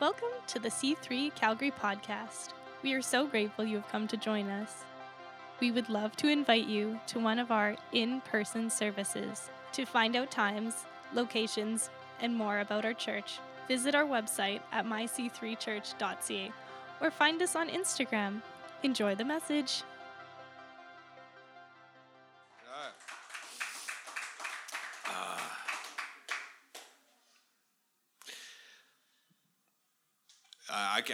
[0.00, 2.54] Welcome to the C3 Calgary podcast.
[2.82, 4.72] We are so grateful you have come to join us.
[5.60, 9.50] We would love to invite you to one of our in person services.
[9.72, 16.52] To find out times, locations, and more about our church, visit our website at myc3church.ca
[17.02, 18.40] or find us on Instagram.
[18.82, 19.82] Enjoy the message.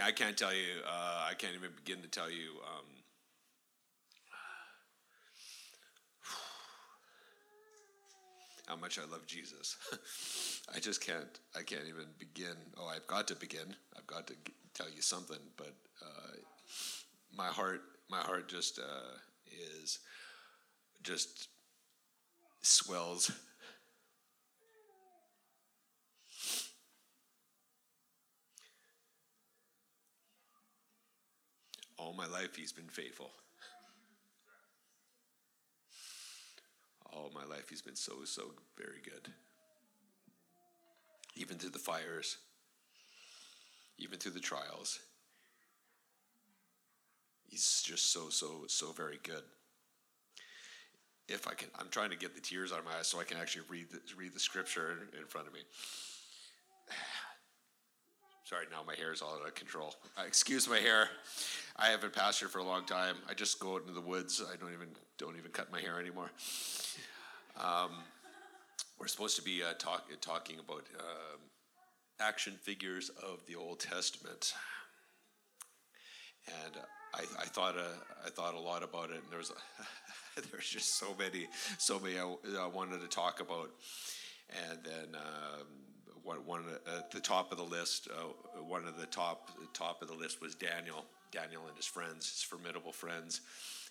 [0.07, 0.79] I, can't, tell you.
[0.87, 2.51] Uh, I can't even begin to tell you.
[2.65, 2.85] Um,
[8.67, 9.75] how much I love Jesus.
[10.73, 11.41] I just can't.
[11.57, 12.55] I can't even begin.
[12.77, 13.75] Oh, I've got to begin.
[13.97, 15.39] I've got to g- tell you something.
[15.57, 16.37] But uh,
[17.35, 19.17] my heart, my heart just uh,
[19.81, 19.99] is
[21.03, 21.49] just
[22.61, 23.29] swells
[31.97, 33.31] all my life he's been faithful.
[37.11, 39.31] All my life he's been so, so very good.
[41.35, 42.37] Even through the fires,
[43.97, 44.99] even through the trials,
[47.47, 49.43] he's just so, so, so very good.
[51.27, 53.23] If I can, I'm trying to get the tears out of my eyes so I
[53.23, 55.59] can actually read the, read the scripture in front of me.
[58.47, 59.93] Sorry, now my hair is all out of control.
[60.17, 61.09] Uh, excuse my hair.
[61.75, 63.17] I haven't pastored for a long time.
[63.29, 64.41] I just go out into the woods.
[64.41, 66.31] I don't even don't even cut my hair anymore.
[67.61, 67.91] Um,
[68.97, 71.41] we're supposed to be uh, talk, talking about um,
[72.21, 74.53] action figures of the Old Testament,
[76.63, 76.77] and
[77.13, 79.17] I, I thought uh, I thought a lot about it.
[79.17, 79.51] And there was
[80.53, 83.71] there's just so many so many I, I, wanted to talk about,
[84.69, 85.15] and then.
[85.15, 85.67] Um,
[86.27, 86.63] one, one
[86.97, 90.41] at the top of the list, uh, one of the top top of the list
[90.41, 91.05] was Daniel.
[91.31, 93.41] Daniel and his friends, his formidable friends,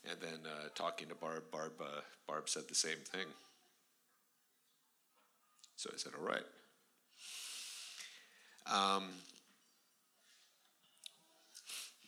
[0.09, 3.27] and then uh, talking to Barb, Barb, uh, Barb said the same thing.
[5.77, 6.45] So I said, "All right."
[8.73, 9.11] Um,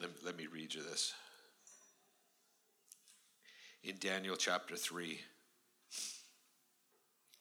[0.00, 1.12] let, let me read you this.
[3.84, 5.18] In Daniel chapter 3, well,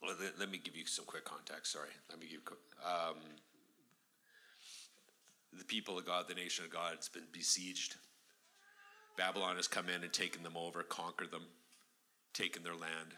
[0.04, 1.72] let, let, me give you some quick context.
[1.72, 1.90] Sorry.
[2.10, 2.42] Let me give
[2.86, 3.18] um,
[5.58, 7.96] the people of God, the nation of God, has been besieged.
[9.18, 11.46] Babylon has come in and taken them over, conquered them,
[12.34, 13.16] taken their land.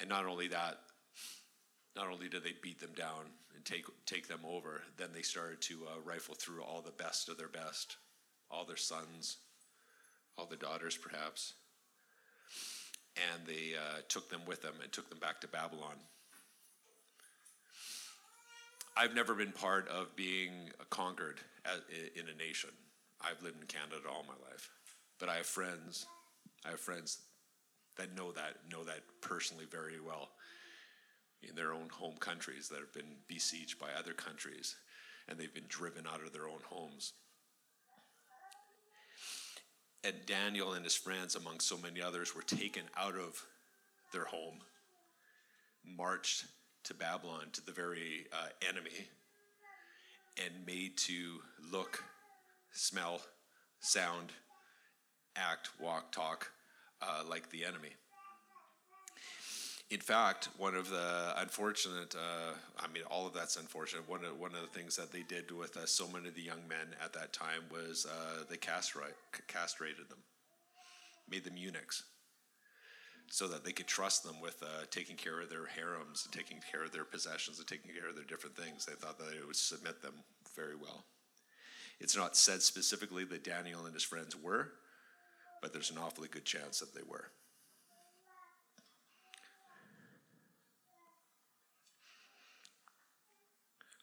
[0.00, 0.78] And not only that,
[1.94, 5.60] not only did they beat them down and take, take them over, then they started
[5.62, 7.96] to uh, rifle through all the best of their best,
[8.50, 9.38] all their sons,
[10.38, 11.54] all the daughters, perhaps.
[13.32, 15.96] And they uh, took them with them and took them back to Babylon.
[18.96, 21.40] I've never been part of being conquered
[22.16, 22.70] in a nation.
[23.20, 24.70] I've lived in Canada all my life,
[25.20, 26.06] but I have friends.
[26.66, 27.18] I have friends
[27.96, 30.30] that know that know that personally very well
[31.42, 34.76] in their own home countries that have been besieged by other countries,
[35.28, 37.12] and they've been driven out of their own homes.
[40.04, 43.44] And Daniel and his friends, among so many others, were taken out of
[44.12, 44.58] their home,
[45.84, 46.44] marched
[46.84, 49.08] to Babylon, to the very uh, enemy,
[50.44, 51.40] and made to
[51.72, 52.04] look,
[52.72, 53.20] smell,
[53.80, 54.32] sound,
[55.36, 56.52] act, walk, talk
[57.02, 57.90] uh, like the enemy.
[59.90, 64.06] In fact, one of the unfortunate, uh, I mean, all of that's unfortunate.
[64.06, 66.42] One of, one of the things that they did with uh, so many of the
[66.42, 69.14] young men at that time was uh, they castrate,
[69.46, 70.18] castrated them,
[71.30, 72.02] made them eunuchs
[73.30, 76.60] so that they could trust them with uh, taking care of their harems and taking
[76.70, 78.84] care of their possessions and taking care of their different things.
[78.84, 80.14] They thought that it would submit them
[80.54, 81.04] very well.
[82.00, 84.72] It's not said specifically that Daniel and his friends were,
[85.60, 87.30] but there's an awfully good chance that they were.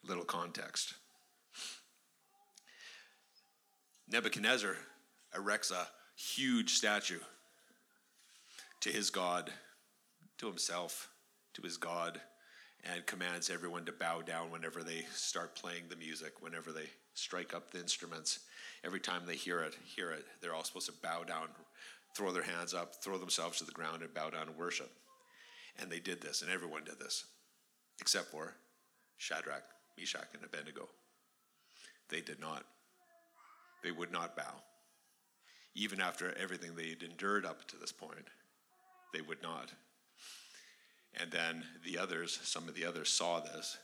[0.06, 0.94] Little context
[4.08, 4.76] Nebuchadnezzar
[5.34, 7.18] erects a huge statue
[8.80, 9.50] to his God,
[10.38, 11.08] to himself,
[11.54, 12.20] to his God,
[12.84, 17.52] and commands everyone to bow down whenever they start playing the music, whenever they strike
[17.52, 18.40] up the instruments.
[18.84, 21.48] Every time they hear it, hear it, they're all supposed to bow down,
[22.16, 24.92] throw their hands up, throw themselves to the ground, and bow down and worship.
[25.80, 27.24] And they did this, and everyone did this,
[28.00, 28.54] except for
[29.16, 29.64] Shadrach,
[29.98, 30.88] Meshach, and Abednego.
[32.08, 32.64] They did not.
[33.82, 34.62] They would not bow.
[35.74, 38.28] Even after everything they had endured up to this point,
[39.12, 39.72] they would not.
[41.18, 43.78] And then the others, some of the others saw this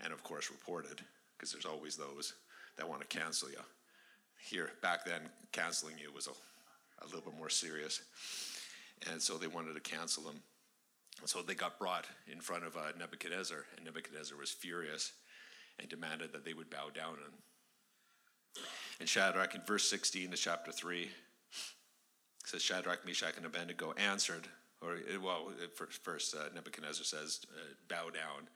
[0.00, 1.00] and, of course, reported
[1.36, 2.34] because there's always those
[2.76, 3.60] that want to cancel you.
[4.38, 5.20] Here, back then,
[5.52, 8.02] canceling you was a, a little bit more serious.
[9.10, 10.40] And so they wanted to cancel him.
[11.26, 15.12] So they got brought in front of uh, Nebuchadnezzar, and Nebuchadnezzar was furious
[15.80, 17.16] and demanded that they would bow down.
[17.24, 17.34] And,
[19.00, 21.10] and Shadrach, in verse 16 of chapter 3,
[22.44, 24.46] says Shadrach, Meshach, and Abednego answered,
[24.82, 25.52] or well,
[26.02, 28.48] first, uh, Nebuchadnezzar says, uh, bow down.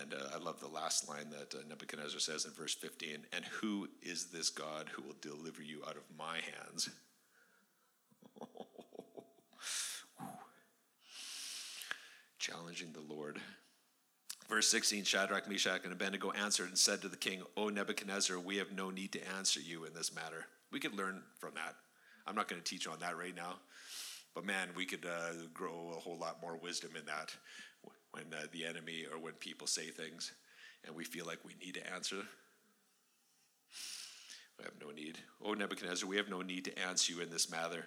[0.00, 3.44] And uh, I love the last line that uh, Nebuchadnezzar says in verse 15, and
[3.44, 6.88] who is this God who will deliver you out of my hands?
[12.38, 13.40] Challenging the Lord.
[14.52, 18.58] Verse 16 Shadrach, Meshach, and Abednego answered and said to the king, O Nebuchadnezzar, we
[18.58, 20.44] have no need to answer you in this matter.
[20.70, 21.74] We could learn from that.
[22.26, 23.54] I'm not going to teach on that right now.
[24.34, 27.34] But man, we could uh, grow a whole lot more wisdom in that
[28.10, 30.32] when uh, the enemy or when people say things
[30.86, 32.18] and we feel like we need to answer.
[34.58, 35.16] We have no need.
[35.42, 37.86] O Nebuchadnezzar, we have no need to answer you in this matter.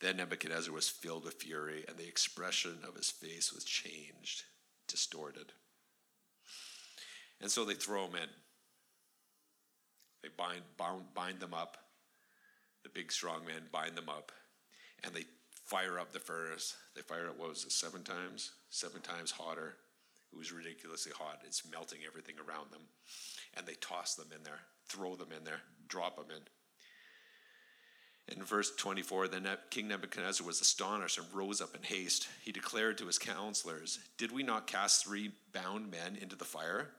[0.00, 4.44] Then Nebuchadnezzar was filled with fury, and the expression of his face was changed,
[4.86, 5.52] distorted.
[7.40, 8.28] And so they throw him in.
[10.22, 11.78] They bind, bind, bind them up.
[12.84, 14.30] The big strong men bind them up,
[15.02, 15.24] and they
[15.64, 16.76] fire up the furnace.
[16.94, 18.52] They fire it, what was it, seven times?
[18.70, 19.76] Seven times hotter.
[20.32, 21.40] It was ridiculously hot.
[21.44, 22.82] It's melting everything around them.
[23.56, 26.42] And they toss them in there, throw them in there, drop them in.
[28.28, 32.28] In verse 24, then King Nebuchadnezzar was astonished and rose up in haste.
[32.42, 36.90] He declared to his counselors, Did we not cast three bound men into the fire?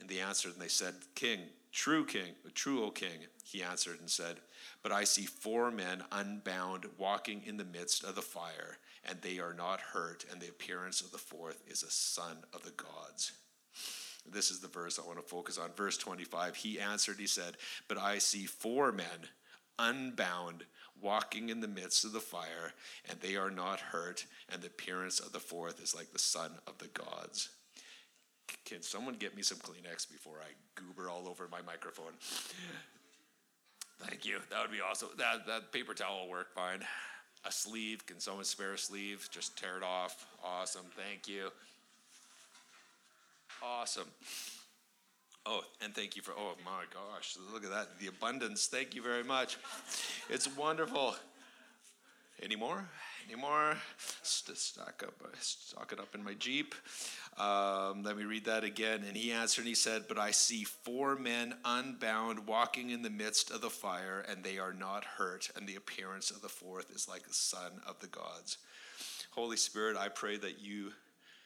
[0.00, 1.40] And they answered, and they said, King,
[1.72, 3.26] true king, true, O king.
[3.44, 4.36] He answered and said,
[4.82, 9.38] But I see four men unbound walking in the midst of the fire, and they
[9.38, 13.32] are not hurt, and the appearance of the fourth is a son of the gods.
[14.26, 15.70] This is the verse I want to focus on.
[15.76, 16.56] Verse 25.
[16.56, 17.56] He answered, He said,
[17.88, 19.28] But I see four men
[19.78, 20.64] unbound
[21.00, 22.72] walking in the midst of the fire,
[23.08, 26.52] and they are not hurt, and the appearance of the fourth is like the son
[26.66, 27.50] of the gods.
[28.64, 32.12] Can someone get me some Kleenex before I goober all over my microphone?
[34.00, 34.38] Thank you.
[34.50, 35.08] That would be awesome.
[35.16, 36.80] That, that paper towel will work fine.
[37.44, 38.06] A sleeve.
[38.06, 39.28] Can someone spare a sleeve?
[39.30, 40.26] Just tear it off.
[40.44, 40.86] Awesome.
[40.96, 41.50] Thank you.
[43.62, 44.08] Awesome.
[45.44, 47.98] Oh, and thank you for, oh my gosh, look at that.
[47.98, 48.66] The abundance.
[48.66, 49.58] Thank you very much.
[50.28, 51.16] It's wonderful.
[52.40, 52.88] Any more?
[53.26, 53.76] Any more?
[54.22, 56.74] Stock up, stock it up in my Jeep.
[57.38, 59.04] Um, let me read that again.
[59.06, 63.10] And he answered and he said, But I see four men unbound walking in the
[63.10, 66.94] midst of the fire, and they are not hurt, and the appearance of the fourth
[66.94, 68.58] is like the son of the gods.
[69.30, 70.92] Holy Spirit, I pray that you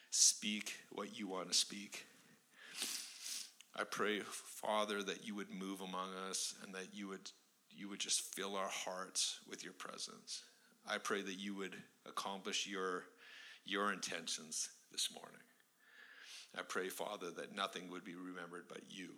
[0.09, 2.05] speak what you want to speak.
[3.79, 7.31] I pray, Father, that you would move among us and that you would
[7.69, 10.41] you would just fill our hearts with your presence.
[10.89, 11.75] I pray that you would
[12.07, 13.03] accomplish your
[13.65, 15.41] your intentions this morning.
[16.57, 19.09] I pray, Father, that nothing would be remembered but you.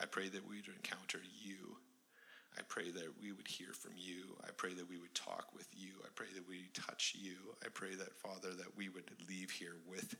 [0.00, 1.76] I pray that we would encounter you.
[2.56, 4.36] I pray that we would hear from you.
[4.44, 5.92] I pray that we would talk with you.
[6.04, 7.36] I pray that we touch you.
[7.64, 10.16] I pray that, Father, that we would leave here with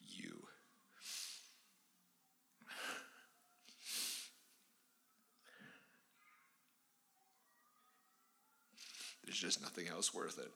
[0.00, 0.42] you.
[9.30, 10.50] There's just nothing else worth it.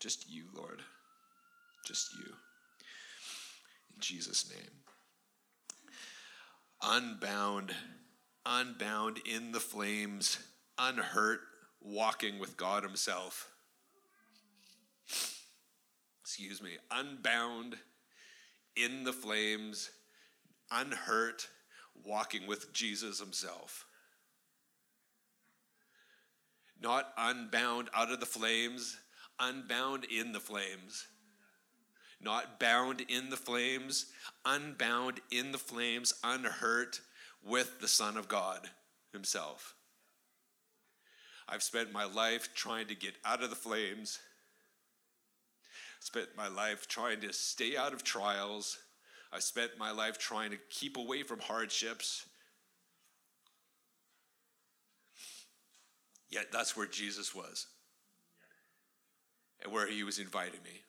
[0.00, 0.80] Just you, Lord.
[1.86, 2.24] Just you.
[2.24, 4.72] In Jesus' name.
[6.82, 7.72] Unbound,
[8.44, 10.40] unbound in the flames,
[10.76, 11.38] unhurt,
[11.80, 13.48] walking with God Himself.
[16.24, 17.76] Excuse me, unbound
[18.74, 19.90] in the flames,
[20.72, 21.46] unhurt,
[22.04, 23.86] walking with Jesus Himself.
[26.80, 28.98] Not unbound out of the flames,
[29.38, 31.06] unbound in the flames
[32.20, 34.06] not bound in the flames,
[34.44, 37.00] unbound in the flames, unhurt
[37.42, 38.68] with the Son of God
[39.12, 39.74] Himself.
[41.48, 44.18] I've spent my life trying to get out of the flames,
[46.00, 48.78] spent my life trying to stay out of trials.
[49.32, 52.26] I spent my life trying to keep away from hardships,
[56.30, 57.66] Yet that's where Jesus was
[59.62, 60.82] and where he was inviting me.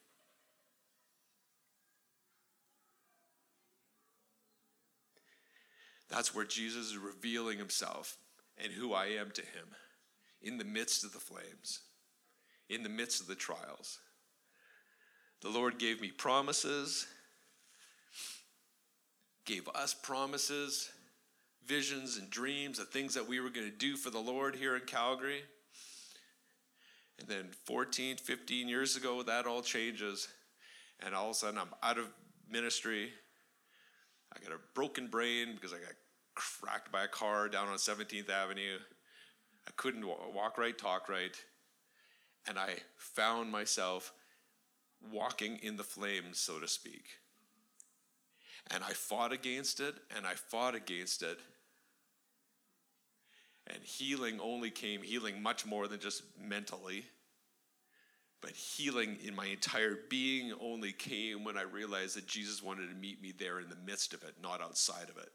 [6.09, 8.17] That's where Jesus is revealing himself
[8.61, 9.75] and who I am to him
[10.41, 11.79] in the midst of the flames,
[12.69, 13.99] in the midst of the trials.
[15.41, 17.07] The Lord gave me promises,
[19.45, 20.91] gave us promises,
[21.65, 24.75] visions and dreams of things that we were going to do for the Lord here
[24.75, 25.41] in Calgary.
[27.19, 30.27] And then 14, 15 years ago, that all changes.
[31.05, 32.07] And all of a sudden, I'm out of
[32.49, 33.09] ministry.
[34.35, 35.93] I got a broken brain because I got
[36.35, 38.77] cracked by a car down on 17th Avenue.
[39.67, 41.35] I couldn't walk right, talk right.
[42.47, 44.13] And I found myself
[45.11, 47.05] walking in the flames, so to speak.
[48.73, 51.39] And I fought against it, and I fought against it.
[53.67, 57.05] And healing only came, healing much more than just mentally.
[58.41, 62.95] But healing in my entire being only came when I realized that Jesus wanted to
[62.95, 65.29] meet me there in the midst of it, not outside of it.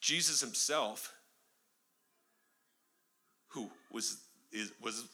[0.00, 1.14] Jesus himself,
[3.48, 4.18] who was
[4.52, 5.04] is, was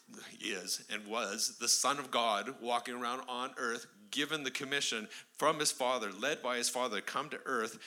[0.41, 5.59] is and was the Son of God walking around on earth, given the commission from
[5.59, 7.79] his Father, led by his Father, come to earth,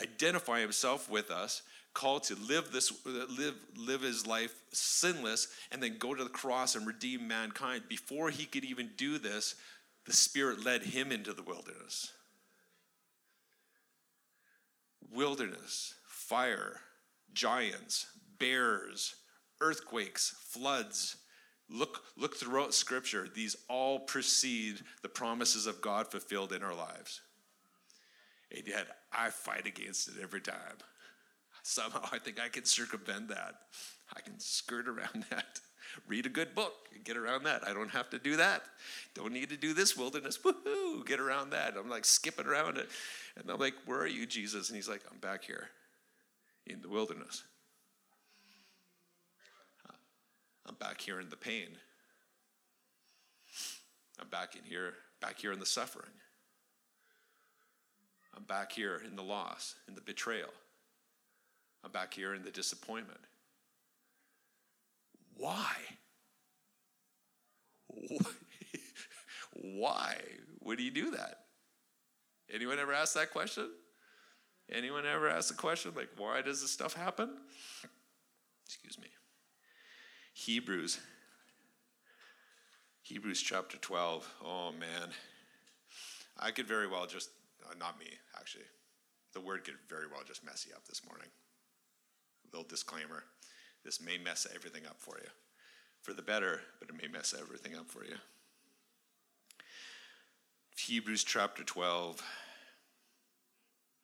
[0.00, 1.62] identify himself with us,
[1.94, 6.74] called to live this live live his life sinless, and then go to the cross
[6.74, 7.84] and redeem mankind.
[7.88, 9.54] Before he could even do this,
[10.04, 12.12] the Spirit led him into the wilderness.
[15.10, 16.80] Wilderness fire,
[17.32, 18.06] giants,
[18.38, 19.14] bears,
[19.60, 21.16] earthquakes, floods.
[21.68, 23.28] Look, look throughout Scripture.
[23.32, 27.20] These all precede the promises of God fulfilled in our lives.
[28.56, 30.78] And yet, I fight against it every time.
[31.62, 33.54] Somehow, I think I can circumvent that.
[34.14, 35.60] I can skirt around that.
[36.06, 37.66] Read a good book and get around that.
[37.66, 38.62] I don't have to do that.
[39.14, 40.38] Don't need to do this wilderness.
[40.38, 41.04] Woohoo!
[41.06, 41.74] Get around that.
[41.76, 42.88] I'm like skipping around it.
[43.36, 44.68] And I'm like, Where are you, Jesus?
[44.68, 45.68] And he's like, I'm back here
[46.66, 47.42] in the wilderness.
[50.66, 51.68] I'm back here in the pain.
[54.20, 56.10] I'm back in here, back here in the suffering.
[58.36, 60.50] I'm back here in the loss, in the betrayal.
[61.84, 63.20] I'm back here in the disappointment.
[65.36, 65.72] Why?
[69.52, 70.16] Why
[70.62, 71.40] would he do that?
[72.52, 73.70] Anyone ever ask that question?
[74.70, 77.30] Anyone ever ask the question, like, why does this stuff happen?
[78.66, 79.08] Excuse me.
[80.38, 81.00] Hebrews.
[83.00, 84.30] Hebrews chapter 12.
[84.44, 85.08] Oh, man.
[86.38, 87.30] I could very well just,
[87.64, 88.06] uh, not me,
[88.38, 88.66] actually.
[89.32, 91.28] The word could very well just mess you up this morning.
[92.44, 93.24] A little disclaimer
[93.82, 95.28] this may mess everything up for you.
[96.02, 98.16] For the better, but it may mess everything up for you.
[100.76, 102.20] Hebrews chapter 12.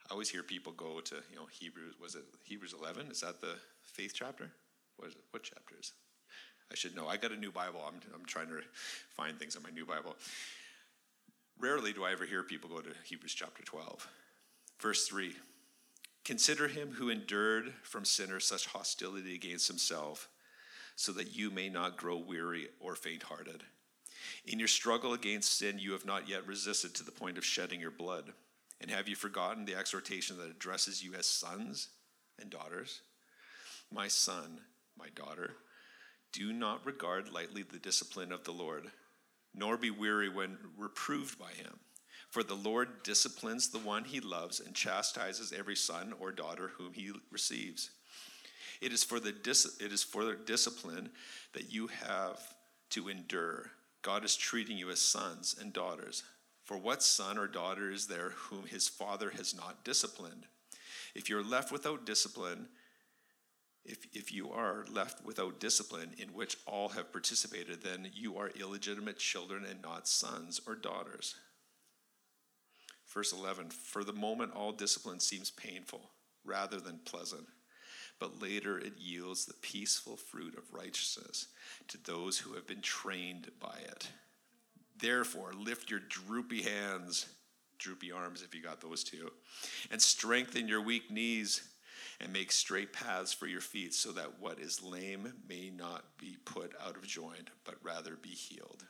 [0.08, 3.10] I always hear people go to, you know, Hebrews, was it Hebrews 11?
[3.10, 4.50] Is that the faith chapter?
[4.96, 5.24] What is it?
[5.30, 5.92] What chapter is
[6.72, 7.06] I should know.
[7.06, 7.80] I got a new Bible.
[7.86, 8.60] I'm, I'm trying to
[9.10, 10.16] find things in my new Bible.
[11.60, 14.08] Rarely do I ever hear people go to Hebrews chapter 12.
[14.80, 15.34] Verse 3
[16.24, 20.28] Consider him who endured from sinners such hostility against himself,
[20.96, 23.62] so that you may not grow weary or faint hearted.
[24.46, 27.80] In your struggle against sin, you have not yet resisted to the point of shedding
[27.80, 28.32] your blood.
[28.80, 31.88] And have you forgotten the exhortation that addresses you as sons
[32.40, 33.02] and daughters?
[33.92, 34.60] My son,
[34.98, 35.54] my daughter,
[36.32, 38.90] do not regard lightly the discipline of the Lord,
[39.54, 41.78] nor be weary when reproved by him.
[42.30, 46.94] For the Lord disciplines the one he loves and chastises every son or daughter whom
[46.94, 47.90] he receives.
[48.80, 51.10] It is for the dis- it is for the discipline
[51.52, 52.40] that you have
[52.90, 53.70] to endure.
[54.00, 56.24] God is treating you as sons and daughters.
[56.64, 60.46] For what son or daughter is there whom his father has not disciplined?
[61.14, 62.68] If you're left without discipline,
[63.84, 68.50] if, if you are left without discipline in which all have participated, then you are
[68.50, 71.34] illegitimate children and not sons or daughters.
[73.12, 76.10] Verse 11 For the moment, all discipline seems painful
[76.44, 77.46] rather than pleasant,
[78.20, 81.48] but later it yields the peaceful fruit of righteousness
[81.88, 84.08] to those who have been trained by it.
[84.96, 87.26] Therefore, lift your droopy hands,
[87.78, 89.32] droopy arms if you got those two,
[89.90, 91.71] and strengthen your weak knees
[92.22, 96.36] and make straight paths for your feet so that what is lame may not be
[96.44, 98.84] put out of joint, but rather be healed.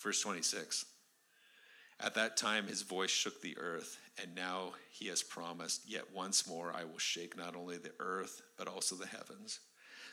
[0.00, 0.84] Verse 26
[2.00, 6.46] At that time, his voice shook the earth, and now he has promised, Yet once
[6.46, 9.60] more I will shake not only the earth, but also the heavens.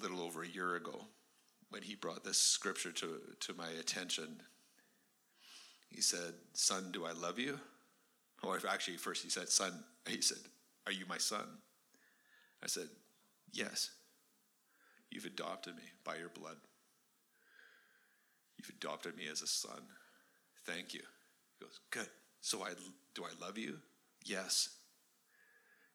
[0.00, 1.06] little over a year ago
[1.70, 4.40] when he brought this scripture to, to my attention.
[5.88, 7.58] He said, Son, do I love you?
[8.42, 9.72] Or actually, first he said, Son,
[10.06, 10.38] he said,
[10.86, 11.46] Are you my son?
[12.62, 12.88] I said,
[13.52, 13.90] Yes.
[15.10, 16.56] You've adopted me by your blood.
[18.58, 19.80] You've adopted me as a son.
[20.64, 21.00] Thank you.
[21.58, 22.08] He goes, Good.
[22.40, 22.70] So I
[23.14, 23.78] do I love you?
[24.24, 24.68] Yes.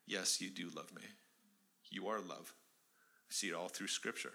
[0.08, 1.03] Yes, you do love me.
[1.89, 2.53] You are love.
[3.31, 4.33] I see it all through Scripture.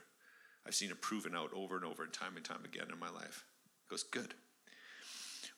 [0.66, 3.10] I've seen it proven out over and over and time and time again in my
[3.10, 3.44] life.
[3.82, 4.32] He goes, Good.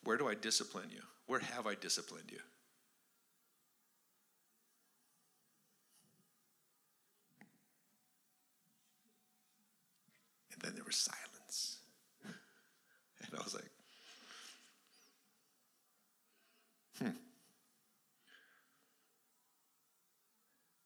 [0.02, 1.02] Where do I discipline you?
[1.26, 2.40] Where have I disciplined you?
[10.52, 11.78] And then there was silence.
[13.30, 13.70] And I was like,
[16.98, 17.16] hmm.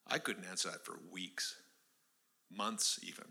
[0.08, 1.54] I couldn't answer that for weeks,
[2.56, 3.24] months even.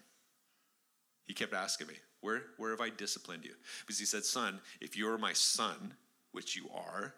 [1.25, 3.53] He kept asking me, where, where have I disciplined you?
[3.81, 5.93] Because he said, Son, if you're my son,
[6.31, 7.13] which you are,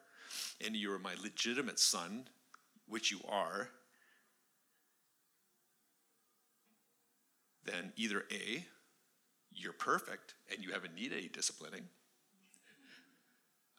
[0.64, 2.26] and you're my legitimate son,
[2.88, 3.70] which you are,
[7.66, 8.66] then either A,
[9.52, 11.84] you're perfect and you haven't needed any disciplining.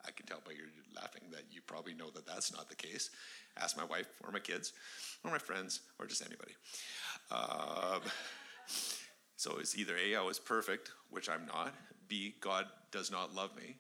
[0.07, 3.11] I can tell by your laughing that you probably know that that's not the case.
[3.57, 4.73] Ask my wife or my kids
[5.25, 6.53] or my friends or just anybody.
[7.31, 8.01] Um,
[9.37, 11.75] so it's either A, I was perfect, which I'm not,
[12.09, 13.77] B, God does not love me,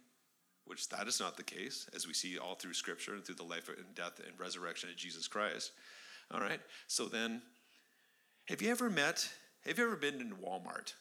[0.65, 3.43] which that is not the case, as we see all through Scripture and through the
[3.43, 5.73] life and death and resurrection of Jesus Christ.
[6.31, 7.43] All right, so then,
[8.47, 9.29] have you ever met,
[9.67, 10.95] have you ever been in Walmart?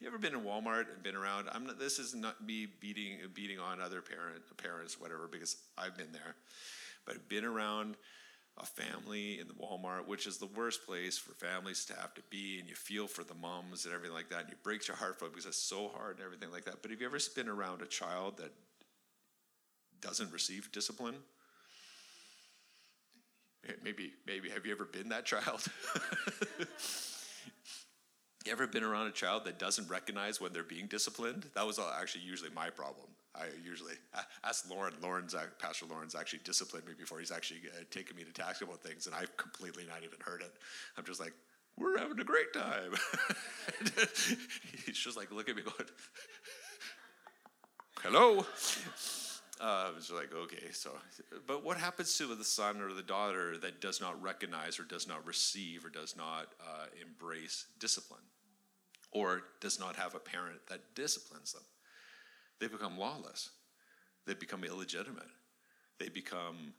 [0.00, 1.48] You ever been in Walmart and been around?
[1.52, 5.96] I'm not, this is not me beating beating on other parent parents whatever because I've
[5.96, 6.36] been there,
[7.04, 7.96] but I've been around
[8.56, 12.22] a family in the Walmart, which is the worst place for families to have to
[12.30, 14.96] be, and you feel for the moms and everything like that, and it breaks your
[14.96, 16.80] heart for it because it's so hard and everything like that.
[16.80, 18.52] But have you ever been around a child that
[20.00, 21.16] doesn't receive discipline?
[23.84, 25.62] Maybe, maybe have you ever been that child?
[28.46, 31.46] You ever been around a child that doesn't recognize when they're being disciplined?
[31.54, 33.06] That was actually usually my problem.
[33.34, 33.94] I usually
[34.44, 34.94] ask Lauren.
[35.02, 38.82] Lauren's Pastor Lauren's actually disciplined me before he's actually uh, taken me to task about
[38.82, 40.52] things, and I've completely not even heard it.
[40.96, 41.34] I'm just like,
[41.76, 42.94] we're having a great time.
[44.86, 45.90] he's just like, look at me going,
[48.02, 48.46] hello.
[49.60, 50.90] Uh, it's like, okay, so,
[51.46, 55.06] but what happens to the son or the daughter that does not recognize or does
[55.06, 58.22] not receive or does not uh, embrace discipline
[59.10, 61.62] or does not have a parent that disciplines them?
[62.58, 63.50] They become lawless.
[64.26, 65.28] They become illegitimate.
[65.98, 66.72] They become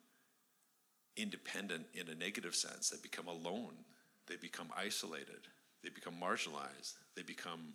[1.16, 2.90] independent in a negative sense.
[2.90, 3.76] They become alone.
[4.28, 5.48] They become isolated.
[5.84, 6.94] They become marginalized.
[7.16, 7.74] They become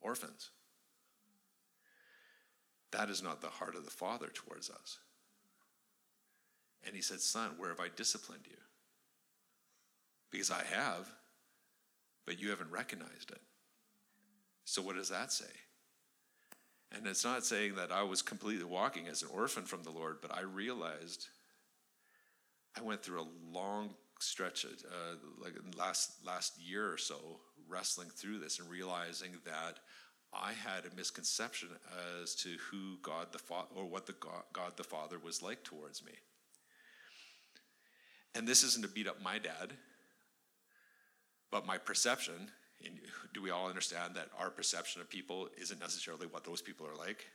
[0.00, 0.50] orphans.
[2.92, 4.98] That is not the heart of the Father towards us.
[6.84, 8.56] And he said, Son, where have I disciplined you?
[10.30, 11.08] Because I have,
[12.26, 13.40] but you haven't recognized it.
[14.64, 15.44] So, what does that say?
[16.94, 20.18] And it's not saying that I was completely walking as an orphan from the Lord,
[20.20, 21.26] but I realized
[22.76, 28.38] I went through a long stretch, uh, like last last year or so, wrestling through
[28.38, 29.78] this and realizing that
[30.32, 31.68] I had a misconception
[32.20, 35.62] as to who God the Father or what the God, God the Father was like
[35.62, 36.12] towards me.
[38.34, 39.74] And this isn't to beat up my dad,
[41.50, 42.50] but my perception.
[42.84, 42.98] And
[43.34, 46.96] do we all understand that our perception of people isn't necessarily what those people are
[46.96, 47.26] like?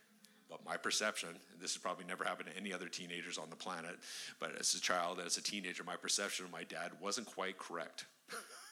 [0.50, 3.56] But my perception, and this has probably never happened to any other teenagers on the
[3.56, 3.96] planet,
[4.40, 8.06] but as a child, as a teenager, my perception of my dad wasn't quite correct.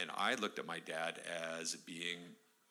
[0.00, 1.20] And I looked at my dad
[1.58, 2.18] as being,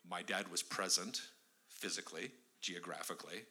[0.07, 1.21] my dad was present
[1.69, 2.31] physically,
[2.62, 3.43] geographically,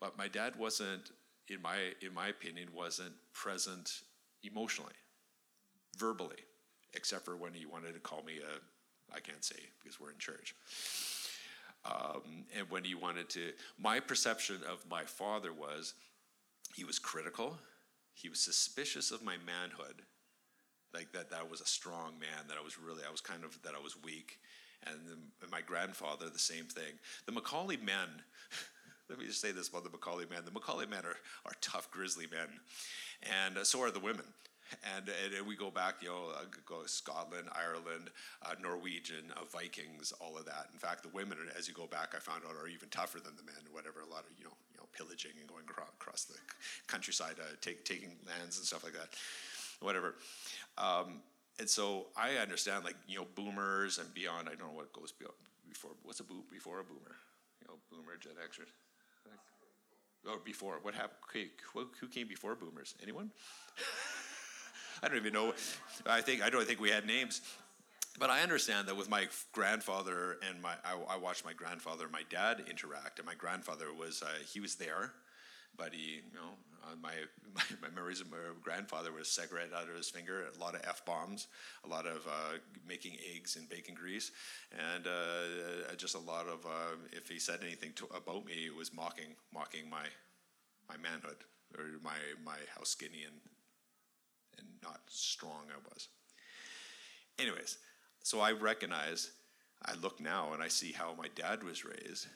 [0.00, 1.10] but my dad wasn't,
[1.48, 3.90] in my, in my opinion, wasn't present
[4.42, 4.92] emotionally,
[5.96, 6.36] verbally,
[6.94, 10.18] except for when he wanted to call me a, I can't say because we're in
[10.18, 10.54] church.
[11.84, 15.94] Um, and when he wanted to, my perception of my father was
[16.74, 17.58] he was critical,
[18.12, 20.02] he was suspicious of my manhood,
[20.94, 23.60] like that that was a strong man, that I was really, I was kind of,
[23.62, 24.38] that I was weak.
[24.86, 26.94] And, the, and my grandfather, the same thing.
[27.26, 28.08] The McCauley men,
[29.10, 30.42] let me just say this about the McCauley men.
[30.44, 32.48] The McCauley men are, are tough, grizzly men,
[33.44, 34.24] and uh, so are the women.
[34.94, 38.10] And, and, we go back, you know, uh, go Scotland, Ireland,
[38.44, 40.68] uh, Norwegian, uh, Vikings, all of that.
[40.72, 43.34] In fact, the women, as you go back, I found out, are even tougher than
[43.36, 43.56] the men.
[43.64, 46.36] or Whatever, a lot of you know, you know, pillaging and going across the
[46.86, 49.08] countryside, uh, take, taking lands and stuff like that.
[49.80, 50.14] Whatever.
[50.76, 51.22] Um,
[51.58, 54.48] and so I understand, like you know, boomers and beyond.
[54.48, 55.92] I don't know what goes before.
[56.02, 57.16] What's a boom before a boomer?
[57.60, 58.70] You know, boomer, Gen Xers.
[60.28, 61.18] Or before what happened?
[62.00, 62.94] Who came before boomers?
[63.02, 63.30] Anyone?
[65.02, 65.54] I don't even know.
[66.06, 67.40] I think I don't think we had names.
[68.18, 72.12] But I understand that with my grandfather and my, I, I watched my grandfather and
[72.12, 75.12] my dad interact, and my grandfather was, uh, he was there,
[75.76, 76.50] but he, you know,
[76.88, 77.12] uh, my,
[77.54, 81.04] my, memories of my grandfather was cigarette out of his finger, a lot of f
[81.04, 81.48] bombs,
[81.84, 84.30] a lot of uh, making eggs in bacon grease,
[84.72, 88.76] and uh, just a lot of uh, if he said anything to, about me, it
[88.76, 90.06] was mocking mocking my
[90.88, 91.44] my manhood
[91.76, 93.40] or my my how skinny and
[94.58, 96.08] and not strong I was.
[97.38, 97.78] Anyways,
[98.24, 99.30] so I recognize,
[99.84, 102.26] I look now and I see how my dad was raised,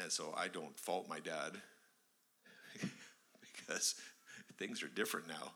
[0.00, 1.60] and so I don't fault my dad
[3.68, 3.94] because
[4.58, 5.52] things are different now.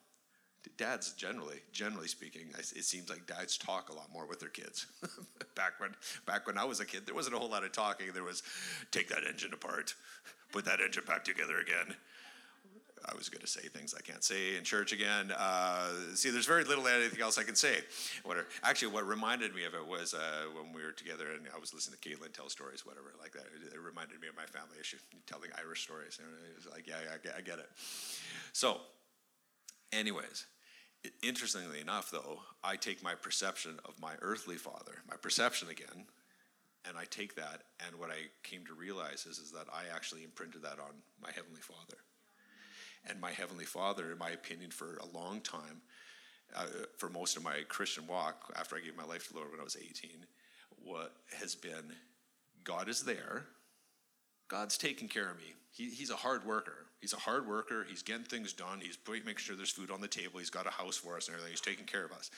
[0.77, 4.87] Dads generally, generally speaking, it seems like dads talk a lot more with their kids.
[5.57, 5.91] back when,
[6.25, 8.07] back when I was a kid, there wasn't a whole lot of talking.
[8.15, 8.45] There was,
[8.93, 9.95] take that engine apart,
[10.53, 11.97] put that engine back together again.
[13.05, 15.33] I was going to say things I can't say in church again.
[15.37, 17.79] Uh, see, there's very little anything else I can say.
[18.25, 21.59] What actually, what reminded me of it was uh, when we were together and I
[21.59, 23.47] was listening to Caitlin tell stories, whatever like that.
[23.47, 26.19] It, it, reminded me of my family issue, telling Irish stories.
[26.19, 27.69] And it was like, yeah, yeah I, get, I get it.
[28.53, 28.79] So,
[29.93, 30.47] anyways,
[31.23, 36.07] interestingly enough, though, I take my perception of my earthly father, my perception again,
[36.89, 40.25] and I take that, and what I came to realize is, is that I actually
[40.25, 41.99] imprinted that on my heavenly Father
[43.09, 45.83] and my Heavenly Father, in my opinion, for a long time,
[46.55, 46.67] uh,
[46.99, 49.61] for most of my Christian walk after I gave my life to the Lord when
[49.61, 50.11] I was 18,
[50.85, 51.93] what has been
[52.65, 53.47] God is there.
[54.49, 55.55] God's taking care of me.
[55.71, 56.87] He, he's a hard worker.
[57.01, 57.87] He's a hard worker.
[57.89, 58.81] He's getting things done.
[58.81, 60.39] He's making sure there's food on the table.
[60.39, 61.53] He's got a house for us and everything.
[61.53, 62.31] He's taking care of us.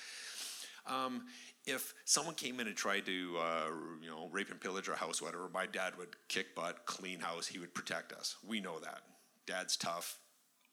[0.86, 1.24] Um,
[1.66, 3.70] if someone came in and tried to, uh,
[4.02, 7.46] you know, rape and pillage our house, whatever, my dad would kick butt, clean house.
[7.46, 8.36] He would protect us.
[8.46, 9.00] We know that.
[9.46, 10.18] Dad's tough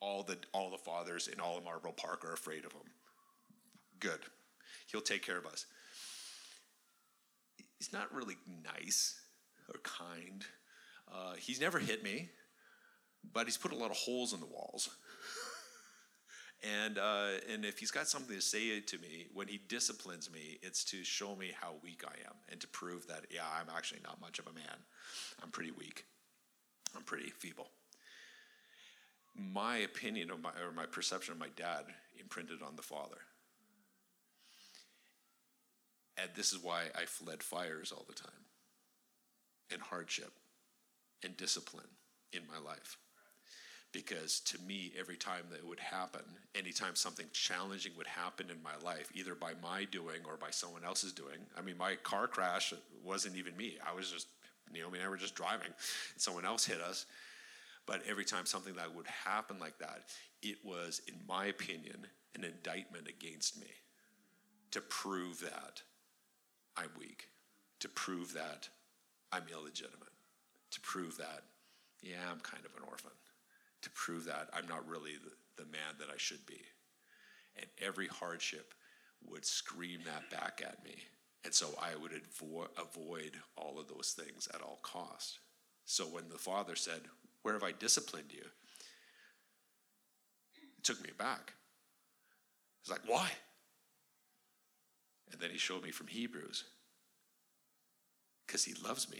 [0.01, 2.81] all the all the fathers in all of Marlborough Park are afraid of him.
[3.99, 4.19] Good.
[4.91, 5.65] He'll take care of us.
[7.77, 9.19] He's not really nice
[9.69, 10.43] or kind.
[11.11, 12.29] Uh, he's never hit me,
[13.31, 14.89] but he's put a lot of holes in the walls.
[16.83, 20.57] and uh, and if he's got something to say to me when he disciplines me,
[20.63, 24.01] it's to show me how weak I am and to prove that yeah, I'm actually
[24.03, 24.77] not much of a man.
[25.43, 26.05] I'm pretty weak.
[26.95, 27.69] I'm pretty feeble
[29.35, 31.85] my opinion of my, or my perception of my dad
[32.19, 33.17] imprinted on the father.
[36.17, 38.31] And this is why I fled fires all the time,
[39.71, 40.33] and hardship,
[41.23, 41.87] and discipline
[42.33, 42.97] in my life.
[43.91, 46.21] Because to me, every time that it would happen,
[46.55, 50.85] anytime something challenging would happen in my life, either by my doing or by someone
[50.85, 53.77] else's doing, I mean, my car crash wasn't even me.
[53.85, 54.27] I was just,
[54.71, 55.75] Naomi and I were just driving, and
[56.21, 57.05] someone else hit us
[57.85, 60.03] but every time something that would happen like that,
[60.41, 63.67] it was, in my opinion, an indictment against me
[64.71, 65.81] to prove that
[66.77, 67.27] I'm weak,
[67.79, 68.69] to prove that
[69.31, 70.13] I'm illegitimate,
[70.71, 71.43] to prove that,
[72.01, 73.11] yeah, I'm kind of an orphan,
[73.81, 76.61] to prove that I'm not really the, the man that I should be.
[77.57, 78.73] And every hardship
[79.29, 80.95] would scream that back at me.
[81.43, 85.39] And so I would avo- avoid all of those things at all cost.
[85.85, 87.01] So when the father said,
[87.43, 88.43] where have I disciplined you?
[90.77, 91.53] It took me back.
[92.81, 93.29] It's like, why?
[95.31, 96.65] And then he showed me from Hebrews
[98.45, 99.19] because he loves me,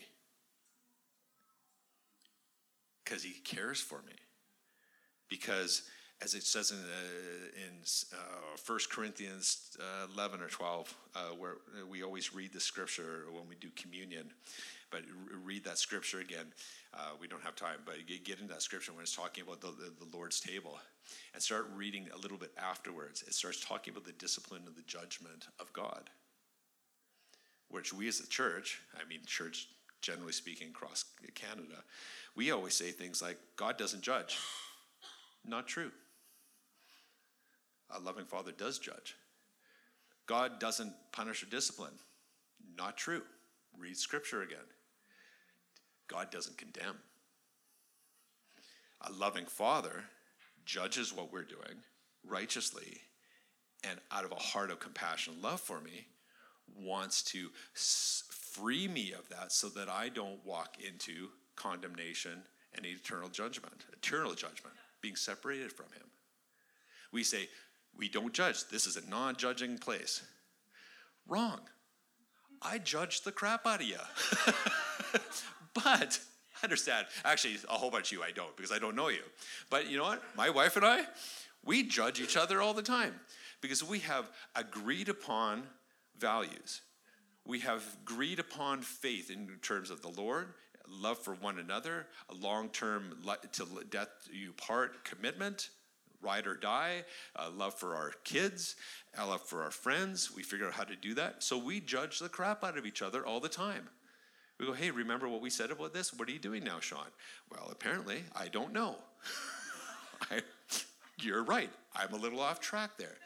[3.03, 4.13] because he cares for me,
[5.29, 5.83] because
[6.23, 7.73] as it says in, uh, in
[8.13, 11.55] uh, 1 Corinthians uh, 11 or 12, uh, where
[11.89, 14.29] we always read the scripture when we do communion,
[14.91, 15.01] but
[15.43, 16.45] read that scripture again.
[16.93, 19.67] Uh, we don't have time, but get into that scripture when it's talking about the,
[19.67, 20.77] the, the, Lord's table
[21.33, 23.23] and start reading a little bit afterwards.
[23.25, 26.09] It starts talking about the discipline and the judgment of God,
[27.69, 29.69] which we as a church, I mean, church
[30.01, 31.05] generally speaking, across
[31.35, 31.83] Canada,
[32.35, 34.37] we always say things like, God doesn't judge.
[35.45, 35.91] Not true.
[37.95, 39.15] A loving father does judge.
[40.25, 41.93] God doesn't punish or discipline.
[42.77, 43.23] Not true.
[43.77, 44.59] Read scripture again.
[46.07, 46.97] God doesn't condemn.
[49.01, 50.03] A loving father
[50.65, 51.83] judges what we're doing
[52.25, 53.01] righteously
[53.83, 56.05] and out of a heart of compassion and love for me
[56.75, 57.49] wants to
[58.53, 62.43] free me of that so that I don't walk into condemnation
[62.75, 66.07] and eternal judgment, eternal judgment, being separated from him.
[67.11, 67.49] We say,
[67.97, 68.67] we don't judge.
[68.69, 70.21] This is a non judging place.
[71.27, 71.59] Wrong.
[72.61, 73.97] I judge the crap out of you.
[75.73, 76.19] but
[76.61, 77.07] I understand.
[77.25, 79.23] Actually, a whole bunch of you I don't because I don't know you.
[79.69, 80.23] But you know what?
[80.35, 81.03] My wife and I,
[81.63, 83.15] we judge each other all the time
[83.61, 85.63] because we have agreed upon
[86.17, 86.81] values.
[87.45, 90.53] We have agreed upon faith in terms of the Lord,
[90.87, 93.17] love for one another, a long term
[93.53, 95.69] to death you part commitment,
[96.21, 97.03] ride or die,
[97.35, 98.75] uh, love for our kids,
[99.17, 100.33] uh, love for our friends.
[100.35, 101.43] We figure out how to do that.
[101.43, 103.89] So we judge the crap out of each other all the time.
[104.59, 106.13] We go, hey, remember what we said about this?
[106.13, 107.07] What are you doing now, Sean?
[107.51, 108.95] Well, apparently, I don't know.
[110.31, 110.41] I,
[111.19, 111.71] you're right.
[111.95, 113.17] I'm a little off track there.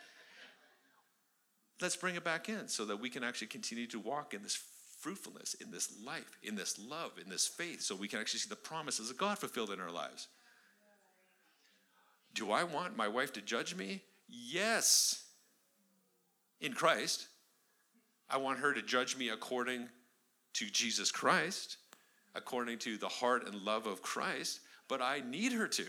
[1.81, 4.58] Let's bring it back in so that we can actually continue to walk in this
[5.01, 8.49] fruitfulness, in this life, in this love, in this faith, so we can actually see
[8.49, 10.29] the promises of God fulfilled in our lives.
[12.36, 14.02] Do I want my wife to judge me?
[14.28, 15.24] Yes.
[16.60, 17.28] In Christ.
[18.30, 19.88] I want her to judge me according
[20.54, 21.78] to Jesus Christ,
[22.34, 25.86] according to the heart and love of Christ, but I need her to.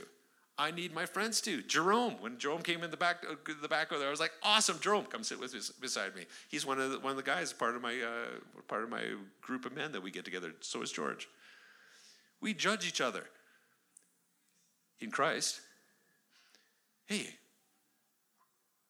[0.59, 1.63] I need my friends to.
[1.63, 4.33] Jerome, when Jerome came in the back, uh, the back over there, I was like,
[4.43, 7.23] "Awesome, Jerome, come sit with me, beside me." He's one of the, one of the
[7.23, 9.05] guys, part of my uh, part of my
[9.43, 10.55] group of men that we get together.
[10.61, 11.29] So is George.
[12.41, 13.25] We judge each other
[15.01, 15.61] in Christ
[17.07, 17.29] hey,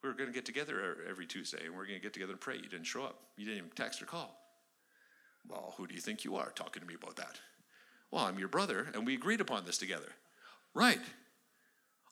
[0.02, 2.40] we are going to get together every Tuesday and we're going to get together and
[2.40, 2.56] pray.
[2.56, 3.18] You didn't show up.
[3.36, 4.36] You didn't even text or call.
[5.48, 7.40] Well, who do you think you are talking to me about that?
[8.10, 10.12] Well, I'm your brother and we agreed upon this together.
[10.74, 11.00] Right.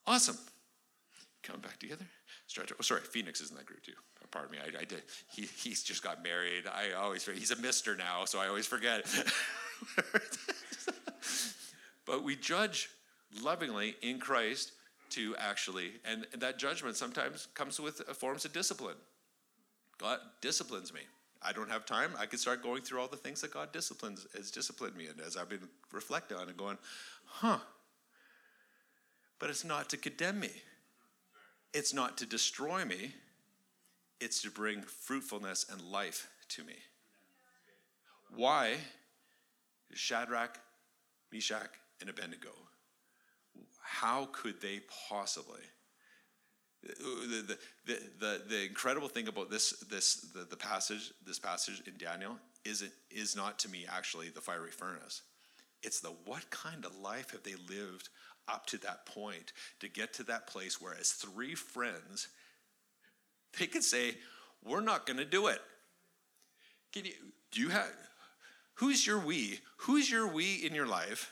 [0.07, 0.38] Awesome.
[1.43, 2.07] Come back together.
[2.47, 2.73] Stretch.
[2.73, 3.93] Oh, sorry, Phoenix is in that group too.
[4.23, 4.59] Oh, pardon me.
[4.59, 5.03] I, I did.
[5.31, 6.64] He, he's just got married.
[6.67, 9.07] I always he's a Mister now, so I always forget.
[12.07, 12.88] but we judge
[13.43, 14.73] lovingly in Christ
[15.14, 18.96] to actually, and that judgment sometimes comes with uh, forms of discipline.
[19.98, 21.00] God disciplines me.
[21.42, 22.12] I don't have time.
[22.18, 25.20] I could start going through all the things that God disciplines has disciplined me, and
[25.20, 26.79] as I've been reflecting on and going,
[27.27, 27.59] huh.
[29.38, 30.50] But it's not to condemn me.
[31.72, 33.14] It's not to destroy me.
[34.20, 36.77] It's to bring fruitfulness and life to me.
[38.35, 38.77] Why
[39.92, 40.59] Shadrach,
[41.33, 42.50] Meshach, and Abednego
[43.95, 45.61] how could they possibly?
[46.83, 51.95] The, the, the, the, incredible thing about this, this the, the passage, this passage in
[51.97, 55.23] Daniel is, it, is not to me actually the fiery furnace.
[55.83, 58.11] It's the what kind of life have they lived
[58.49, 62.29] up to that point to get to that place where, as three friends,
[63.59, 64.17] they could say,
[64.63, 65.61] We're not going to do it.
[66.93, 67.13] Can you,
[67.51, 67.93] do you have,
[68.75, 69.61] who's your we?
[69.79, 71.31] Who's your we in your life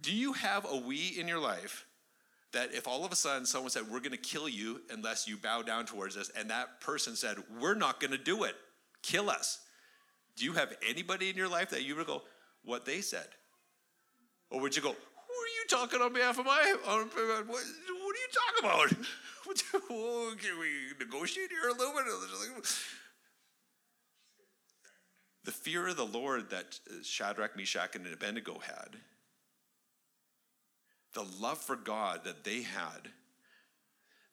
[0.00, 1.86] do you have a we in your life
[2.52, 5.36] that if all of a sudden someone said, We're going to kill you unless you
[5.36, 8.54] bow down towards us, and that person said, We're not going to do it,
[9.02, 9.60] kill us?
[10.36, 12.22] Do you have anybody in your life that you would go,
[12.64, 13.26] What they said?
[14.50, 17.64] Or would you go, Who are you talking on behalf of my, what, what are
[18.06, 19.04] you talking about?
[20.40, 22.04] Can we negotiate here a little bit?
[25.44, 28.98] The fear of the Lord that Shadrach, Meshach, and Abednego had
[31.18, 33.10] the love for God that they had,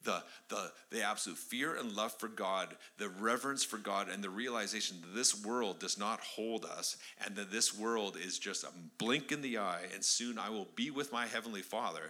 [0.03, 4.29] the, the, the absolute fear and love for God, the reverence for God, and the
[4.29, 8.69] realization that this world does not hold us, and that this world is just a
[8.99, 12.03] blink in the eye, and soon I will be with my Heavenly Father.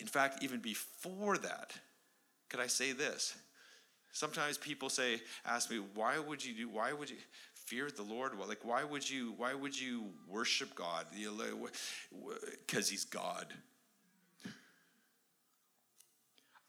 [0.00, 1.70] In fact, even before that,
[2.48, 3.36] could I say this?
[4.10, 7.16] Sometimes people say, ask me, why would you do, why would you,
[7.66, 8.38] fear the Lord?
[8.38, 11.06] Well, like, why would you, why would you worship God?
[12.66, 13.46] Because he's God.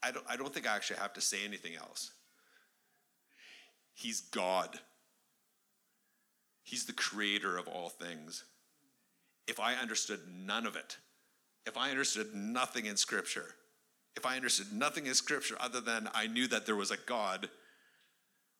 [0.02, 2.10] I don't, I don't think I actually have to say anything else.
[3.94, 4.78] He's God.
[6.62, 8.44] He's the creator of all things.
[9.46, 10.98] If I understood none of it,
[11.66, 13.54] if I understood nothing in Scripture,
[14.16, 17.48] if I understood nothing in Scripture other than I knew that there was a God,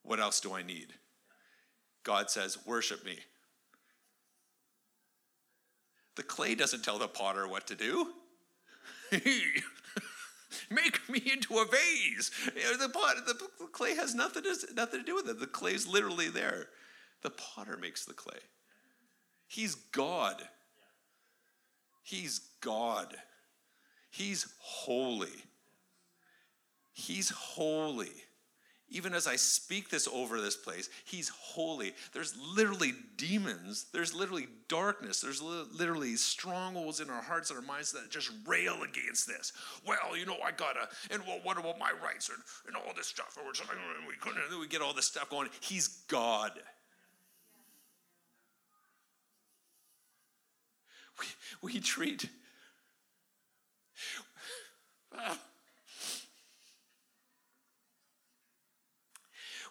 [0.02, 0.94] what else do I need?
[2.04, 3.18] God says, Worship me.
[6.16, 8.12] The clay doesn't tell the potter what to do.
[10.70, 12.30] Make me into a vase.
[12.46, 15.40] Uh, the, pot, the clay has nothing to, nothing to do with it.
[15.40, 16.68] The clay's literally there.
[17.22, 18.38] The potter makes the clay.
[19.48, 20.42] He's God.
[22.02, 23.16] He's God.
[24.10, 25.44] He's holy.
[26.92, 28.12] He's holy.
[28.94, 31.94] Even as I speak this over this place, he's holy.
[32.12, 33.86] There's literally demons.
[33.92, 35.20] There's literally darkness.
[35.20, 39.52] There's li- literally strongholds in our hearts and our minds that just rail against this.
[39.84, 43.08] Well, you know, I gotta, and well, what about my rights and, and all this
[43.08, 43.36] stuff?
[43.36, 45.48] And oh, we couldn't, we get all this stuff going.
[45.60, 46.52] He's God.
[51.18, 51.26] We,
[51.72, 52.28] we treat.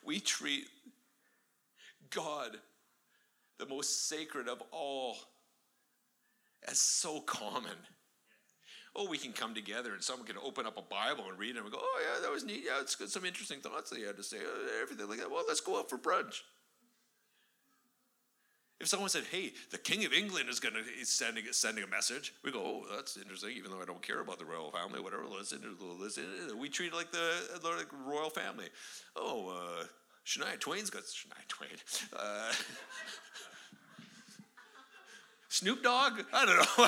[0.06, 0.66] We treat
[2.10, 2.58] God,
[3.60, 5.18] the most sacred of all,
[6.68, 7.78] as so common.
[8.96, 11.58] Oh, we can come together and someone can open up a Bible and read it
[11.58, 12.64] and we go, oh, yeah, that was neat.
[12.66, 14.38] Yeah, it's got some interesting thoughts that he had to say.
[14.38, 15.32] Uh, everything like that.
[15.32, 16.42] Well, let's go out for brunch.
[18.84, 21.88] If someone said, "Hey, the King of England is going to is sending sending a
[21.88, 25.00] message," we go, "Oh, that's interesting." Even though I don't care about the royal family,
[25.00, 25.24] whatever.
[25.26, 25.62] Listen,
[25.98, 26.26] listen.
[26.60, 28.66] We treat it like the, the royal family.
[29.16, 29.86] Oh, uh,
[30.26, 31.70] Shania Twain's got Shania Twain.
[32.14, 32.52] Uh,
[35.48, 36.20] Snoop Dogg?
[36.34, 36.66] I don't know.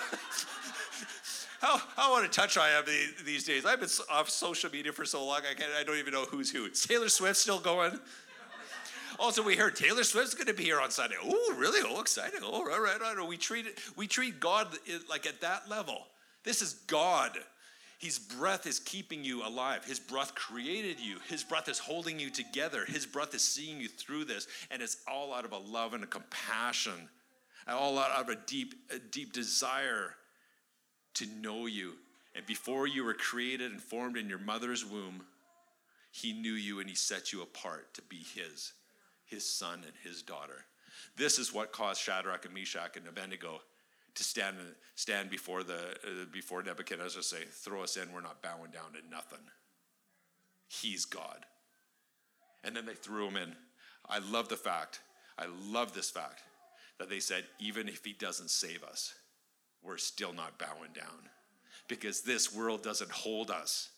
[1.61, 2.83] how, how out of touch I am
[3.25, 3.65] these days.
[3.65, 6.51] I've been off social media for so long, I, can't, I don't even know who's
[6.51, 6.67] who.
[6.69, 7.97] Taylor Swift still going?
[9.19, 11.15] Also, we heard Taylor Swift's going to be here on Sunday.
[11.23, 11.81] Oh, really?
[11.85, 12.41] Oh, exciting.
[12.43, 13.27] Oh, right, all right.
[13.27, 14.67] We treat it, we treat God
[15.09, 16.05] like at that level.
[16.43, 17.37] This is God.
[17.97, 19.85] His breath is keeping you alive.
[19.85, 21.17] His breath created you.
[21.29, 22.85] His breath is holding you together.
[22.85, 26.03] His breath is seeing you through this, and it's all out of a love and
[26.03, 27.09] a compassion,
[27.65, 30.15] and all out of a deep, a deep desire
[31.15, 31.93] to know you.
[32.35, 35.23] And before you were created and formed in your mother's womb,
[36.11, 38.73] He knew you and He set you apart to be His
[39.25, 40.65] his son and his daughter.
[41.17, 43.61] This is what caused Shadrach and Meshach and Abednego
[44.15, 44.57] to stand
[44.95, 48.11] stand before the uh, before Nebuchadnezzar say, "Throw us in.
[48.13, 49.45] We're not bowing down to nothing.
[50.67, 51.45] He's God."
[52.63, 53.55] And then they threw him in.
[54.09, 55.01] I love the fact.
[55.37, 56.41] I love this fact
[56.97, 59.13] that they said, even if he doesn't save us,
[59.83, 61.29] we're still not bowing down
[61.87, 63.89] because this world doesn't hold us.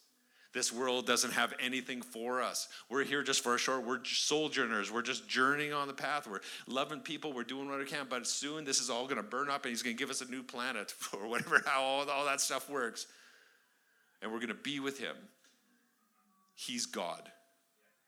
[0.53, 2.67] This world doesn't have anything for us.
[2.89, 4.91] We're here just for a short, we're sojourners.
[4.91, 6.27] We're just journeying on the path.
[6.27, 7.33] We're loving people.
[7.33, 8.07] We're doing what we can.
[8.09, 10.21] But soon this is all going to burn up and he's going to give us
[10.21, 13.07] a new planet or whatever, how all, all that stuff works.
[14.21, 15.15] And we're going to be with him.
[16.55, 17.21] He's God.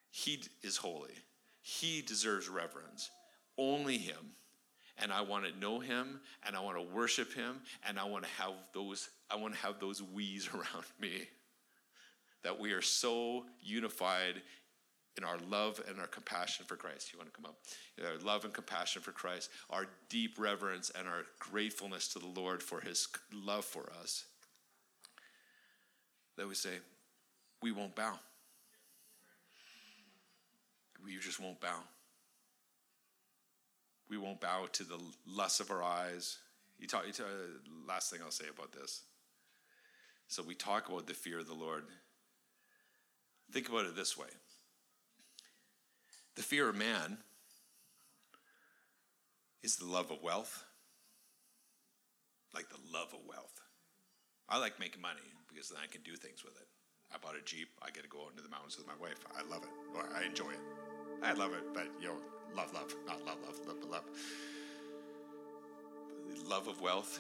[0.10, 1.14] He is holy.
[1.62, 3.12] He deserves reverence.
[3.58, 4.34] Only him.
[4.98, 8.24] And I want to know him and I want to worship him and I want
[8.24, 11.28] to have those I want to have those we's around me
[12.44, 14.42] that we are so unified
[15.18, 17.12] in our love and our compassion for Christ.
[17.12, 17.58] You want to come up?
[18.02, 22.64] Our love and compassion for Christ, our deep reverence and our gratefulness to the Lord
[22.64, 24.26] for his love for us.
[26.38, 26.80] That we say,
[27.62, 28.14] we won't bow.
[31.04, 31.80] We just won't bow.
[34.10, 36.38] We won't bow to the lust of our eyes.
[36.80, 39.02] You talk, you talk, uh, last thing I'll say about this.
[40.30, 41.84] So we talk about the fear of the Lord.
[43.52, 44.30] Think about it this way
[46.36, 47.18] the fear of man
[49.62, 50.64] is the love of wealth,
[52.54, 53.60] like the love of wealth.
[54.48, 56.68] I like making money because then I can do things with it.
[57.14, 57.70] I bought a Jeep.
[57.82, 59.20] I get to go out into the mountains with my wife.
[59.36, 59.70] I love it.
[59.96, 60.64] Or I enjoy it.
[61.22, 62.16] I love it, but you know,
[62.56, 64.04] love, love, not love, love, love, love.
[66.34, 67.20] The love of wealth,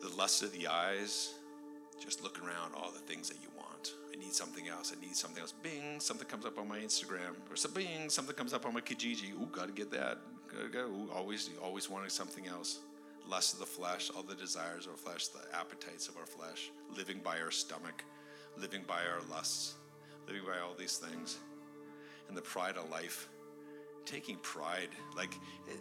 [0.00, 1.34] the lust of the eyes,
[2.00, 3.48] just looking around all the things that you
[4.18, 4.92] Need something else.
[4.96, 5.52] I need something else.
[5.52, 7.36] Bing, something comes up on my Instagram.
[7.50, 9.32] Or some bing, something comes up on my Kijiji.
[9.32, 10.18] Ooh, gotta get that.
[10.52, 10.86] Gotta go.
[10.86, 12.80] Ooh, always, always wanting something else.
[13.28, 16.70] Lust of the flesh, all the desires of our flesh, the appetites of our flesh,
[16.96, 18.02] living by our stomach,
[18.56, 19.74] living by our lusts,
[20.26, 21.38] living by all these things.
[22.28, 23.28] And the pride of life,
[24.04, 25.34] taking pride, like,
[25.68, 25.74] eh,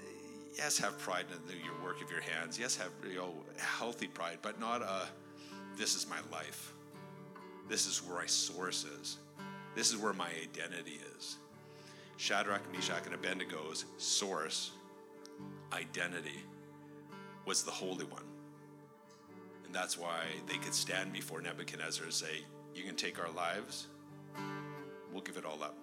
[0.55, 2.59] yes, have pride in your work of your hands.
[2.59, 5.07] Yes, have you know healthy pride, but not a.
[5.77, 6.73] This is my life
[7.67, 9.17] this is where my source is.
[9.75, 11.37] This is where my identity is.
[12.17, 14.71] Shadrach, Meshach, and Abednego's source,
[15.71, 16.41] identity,
[17.45, 18.23] was the Holy One.
[19.65, 22.41] And that's why they could stand before Nebuchadnezzar and say,
[22.73, 23.87] You can take our lives,
[25.11, 25.75] we'll give it all up.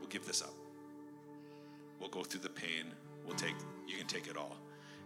[0.00, 0.54] We'll give this up.
[2.00, 2.92] We'll go through the pain.
[3.26, 3.54] We'll take,
[3.86, 4.56] you can take it all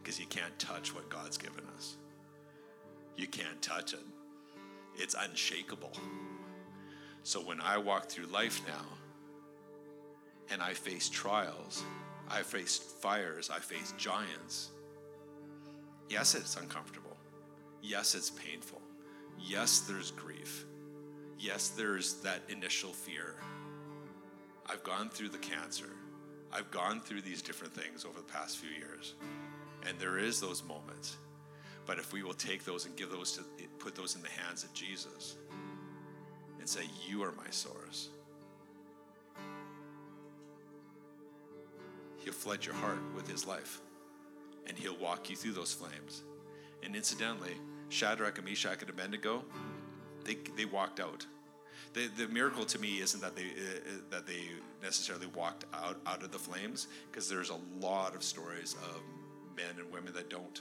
[0.03, 1.97] because you can't touch what God's given us.
[3.17, 4.01] You can't touch it,
[4.97, 5.93] it's unshakable.
[7.23, 8.85] So when I walk through life now
[10.51, 11.83] and I face trials,
[12.29, 14.71] I face fires, I face giants,
[16.09, 17.17] yes, it's uncomfortable.
[17.83, 18.81] Yes, it's painful.
[19.39, 20.65] Yes, there's grief.
[21.39, 23.37] Yes, there's that initial fear.
[24.67, 25.91] I've gone through the cancer.
[26.53, 29.15] I've gone through these different things over the past few years.
[29.87, 31.17] And there is those moments.
[31.87, 33.43] But if we will take those and give those to
[33.79, 35.37] put those in the hands of Jesus
[36.59, 38.09] and say, You are my source.
[42.19, 43.81] He'll flood your heart with his life.
[44.67, 46.23] And he'll walk you through those flames.
[46.83, 47.53] And incidentally,
[47.91, 49.45] Shadrach and Meshach and Abednego,
[50.25, 51.27] they, they walked out.
[51.93, 54.49] The, the miracle to me isn't that they uh, that they
[54.83, 59.01] necessarily walked out, out of the flames, because there's a lot of stories of
[59.57, 60.61] men and women that don't.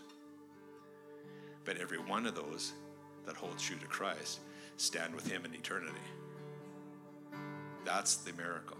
[1.66, 2.74] But every one of those
[3.26, 4.40] that hold true to Christ
[4.78, 5.94] stand with Him in eternity.
[7.86, 8.78] That's the miracle.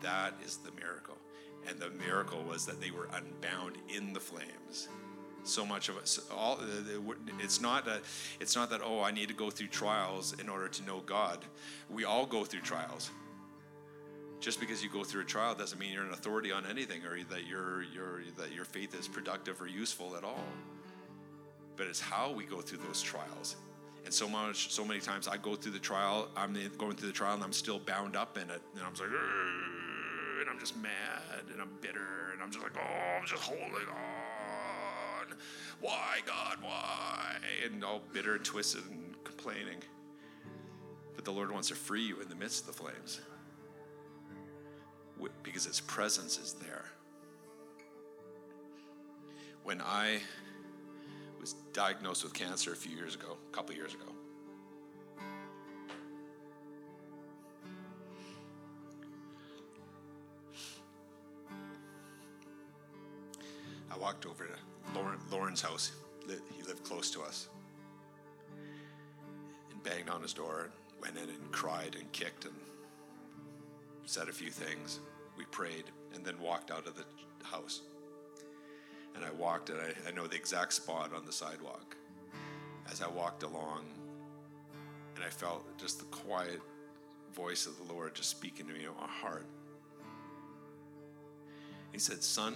[0.00, 1.16] That is the miracle.
[1.68, 4.88] And the miracle was that they were unbound in the flames
[5.46, 6.58] so much of us all
[7.38, 8.00] it's not that
[8.40, 11.38] it's not that oh i need to go through trials in order to know god
[11.88, 13.10] we all go through trials
[14.40, 17.16] just because you go through a trial doesn't mean you're an authority on anything or
[17.30, 20.44] that your your that your faith is productive or useful at all
[21.76, 23.56] but it's how we go through those trials
[24.04, 27.14] and so much so many times i go through the trial i'm going through the
[27.14, 29.10] trial and i'm still bound up in it and i'm just like
[30.40, 33.88] and i'm just mad and i'm bitter and i'm just like oh i'm just holding
[33.88, 34.26] on
[35.80, 37.36] why, God, why?
[37.64, 39.78] And all bitter and twisted and complaining.
[41.14, 43.20] But the Lord wants to free you in the midst of the flames
[45.42, 46.84] because His presence is there.
[49.64, 50.20] When I
[51.46, 54.02] was diagnosed with cancer a few years ago, a couple years ago,
[63.88, 65.92] I walked over to Lauren, Lauren's house.
[66.26, 67.48] He lived close to us.
[69.70, 72.54] And banged on his door and went in and cried and kicked and
[74.04, 74.98] said a few things.
[75.38, 77.04] We prayed and then walked out of the
[77.44, 77.82] house.
[79.16, 81.96] And I walked and I, I know the exact spot on the sidewalk.
[82.92, 83.86] As I walked along,
[85.16, 86.60] and I felt just the quiet
[87.34, 89.46] voice of the Lord just speaking to me in my heart.
[91.92, 92.54] He said, Son,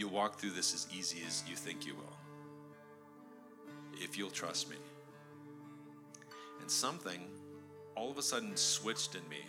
[0.00, 2.16] You'll walk through this as easy as you think you will.
[4.02, 4.76] If you'll trust me.
[6.62, 7.20] And something
[7.94, 9.44] all of a sudden switched in me.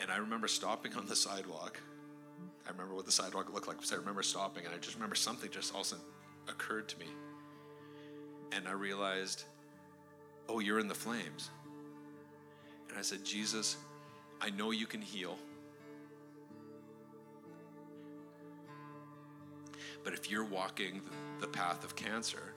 [0.00, 1.78] And I remember stopping on the sidewalk.
[2.66, 3.76] I remember what the sidewalk looked like.
[3.82, 6.04] So I remember stopping, and I just remember something just all of a sudden
[6.48, 7.06] occurred to me.
[8.52, 9.44] And I realized,
[10.48, 11.50] oh, you're in the flames.
[12.88, 13.76] And I said, Jesus,
[14.40, 15.36] I know you can heal.
[20.02, 21.02] But if you're walking
[21.40, 22.54] the path of cancer,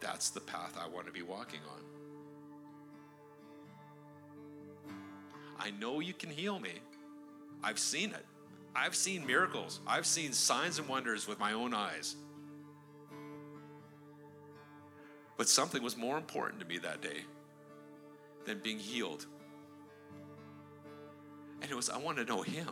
[0.00, 1.99] that's the path I want to be walking on.
[5.60, 6.72] I know you can heal me.
[7.62, 8.24] I've seen it.
[8.74, 9.80] I've seen miracles.
[9.86, 12.16] I've seen signs and wonders with my own eyes.
[15.36, 17.24] But something was more important to me that day
[18.46, 19.26] than being healed.
[21.60, 22.68] And it was, I want to know Him.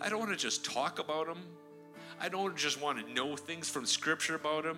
[0.00, 1.38] I don't want to just talk about Him.
[2.20, 4.76] I don't just want to know things from Scripture about him.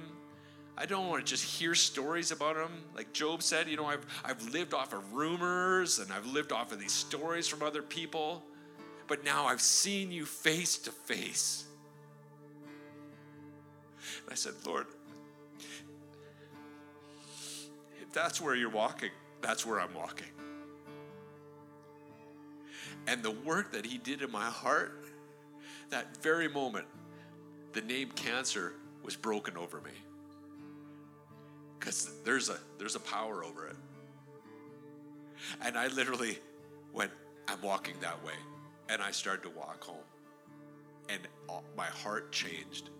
[0.76, 2.70] I don't want to just hear stories about him.
[2.94, 6.72] Like Job said, you know, I've, I've lived off of rumors and I've lived off
[6.72, 8.42] of these stories from other people,
[9.06, 11.64] but now I've seen you face to face.
[14.22, 14.86] And I said, Lord,
[18.00, 19.10] if that's where you're walking,
[19.42, 20.26] that's where I'm walking.
[23.06, 25.04] And the work that He did in my heart,
[25.90, 26.86] that very moment,
[27.72, 29.90] the name cancer was broken over me.
[31.82, 33.74] Because there's a there's a power over it.
[35.64, 36.38] And I literally
[36.92, 37.10] went,
[37.48, 38.34] I'm walking that way.
[38.88, 40.04] And I started to walk home.
[41.08, 41.20] And
[41.76, 42.90] my heart changed.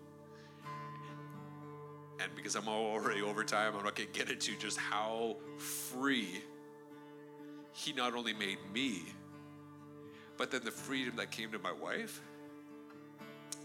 [2.20, 6.43] And because I'm already over time, I'm not to get into just how free
[7.72, 9.03] He not only made me,
[10.37, 12.20] but then the freedom that came to my wife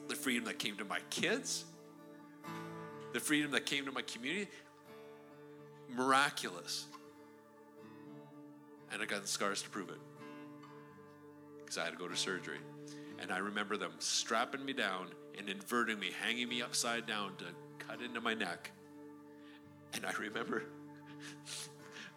[0.07, 1.65] the freedom that came to my kids,
[3.13, 4.49] the freedom that came to my community.
[5.95, 6.85] Miraculous.
[8.91, 9.99] And I got the scars to prove it.
[11.59, 12.59] Because I had to go to surgery.
[13.19, 15.07] And I remember them strapping me down
[15.38, 17.45] and inverting me, hanging me upside down to
[17.85, 18.71] cut into my neck.
[19.93, 20.63] And I remember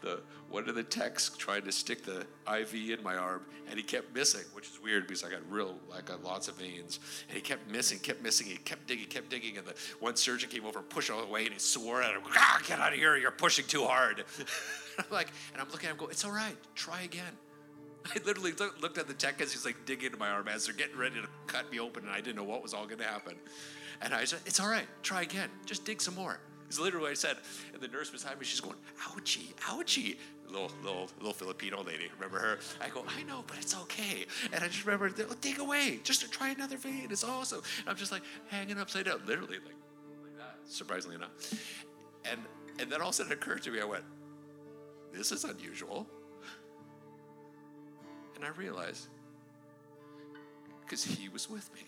[0.01, 3.83] the one of the techs tried to stick the IV in my arm, and he
[3.83, 6.99] kept missing, which is weird because I got real, I got lots of veins,
[7.29, 10.51] and he kept missing, kept missing, he kept digging, kept digging, and the one surgeon
[10.51, 12.93] came over and pushed all the way, and he swore at him, ah, "Get out
[12.93, 13.17] of here!
[13.17, 14.25] You're pushing too hard."
[14.99, 16.57] I'm like, and I'm looking at him, go, "It's all right.
[16.75, 17.37] Try again."
[18.07, 20.75] I literally looked at the tech as he's like digging into my arm as they're
[20.75, 23.05] getting ready to cut me open, and I didn't know what was all going to
[23.05, 23.35] happen.
[24.01, 24.89] And I said, "It's all right.
[25.03, 25.51] Try again.
[25.65, 26.41] Just dig some more."
[26.71, 27.37] It's literally what I said.
[27.75, 30.17] And the nurse beside me, she's going, ouchie, ouchie.
[30.47, 32.09] Little, little, little Filipino lady.
[32.15, 32.59] Remember her?
[32.81, 34.25] I go, I know, but it's okay.
[34.53, 35.11] And I just remember,
[35.41, 35.99] dig away.
[36.05, 37.09] Just to try another vein.
[37.11, 37.63] It's awesome.
[37.81, 39.75] And I'm just like hanging upside down, literally like,
[40.23, 41.33] like that, surprisingly enough.
[42.25, 42.41] And,
[42.79, 44.05] and then all of a sudden it occurred to me, I went,
[45.13, 46.07] this is unusual.
[48.37, 49.09] And I realized,
[50.83, 51.83] because he was with me.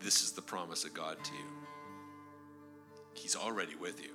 [0.00, 1.48] This is the promise of God to you.
[3.14, 4.10] He's already with you.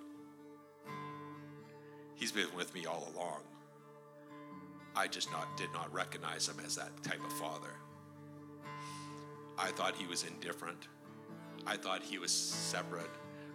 [2.15, 3.41] He's been with me all along.
[4.95, 7.73] I just not did not recognize him as that type of father.
[9.57, 10.87] I thought he was indifferent.
[11.65, 13.09] I thought he was separate.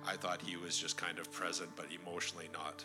[0.06, 2.84] I thought he was just kind of present but emotionally not.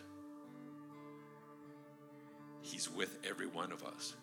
[2.62, 4.16] He's with every one of us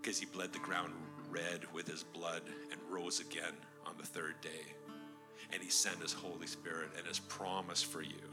[0.00, 0.92] because he bled the ground
[1.30, 2.42] red with his blood
[2.72, 3.54] and rose again
[3.88, 4.74] on the third day.
[5.52, 8.28] And He sent His Holy Spirit, and His promise for you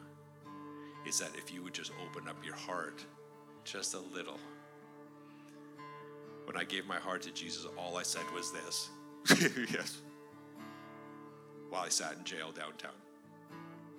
[1.08, 3.06] is that if you would just open up your heart
[3.64, 4.40] just a little.
[6.46, 8.90] When I gave my heart to Jesus, all I said was this
[9.74, 10.02] yes.
[11.70, 12.92] While I sat in jail downtown,